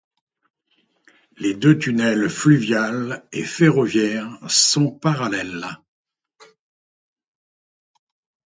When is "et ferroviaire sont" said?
3.31-4.89